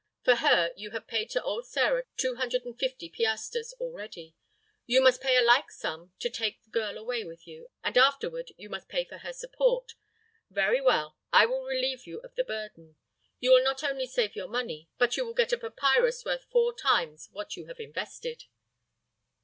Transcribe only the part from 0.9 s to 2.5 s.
have paid to old Sĕra two